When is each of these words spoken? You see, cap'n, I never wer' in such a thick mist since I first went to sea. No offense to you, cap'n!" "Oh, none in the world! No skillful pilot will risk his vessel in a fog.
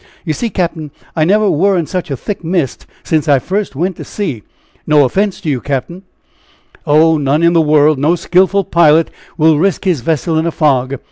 You 0.25 0.33
see, 0.33 0.49
cap'n, 0.49 0.89
I 1.15 1.25
never 1.25 1.47
wer' 1.51 1.77
in 1.77 1.85
such 1.85 2.09
a 2.09 2.17
thick 2.17 2.43
mist 2.43 2.87
since 3.03 3.27
I 3.29 3.37
first 3.37 3.75
went 3.75 3.97
to 3.97 4.03
sea. 4.03 4.41
No 4.87 5.05
offense 5.05 5.39
to 5.41 5.47
you, 5.49 5.61
cap'n!" 5.61 6.01
"Oh, 6.87 7.19
none 7.19 7.43
in 7.43 7.53
the 7.53 7.61
world! 7.61 7.99
No 7.99 8.15
skillful 8.15 8.63
pilot 8.63 9.11
will 9.37 9.59
risk 9.59 9.83
his 9.85 10.01
vessel 10.01 10.39
in 10.39 10.47
a 10.47 10.51
fog. 10.51 10.97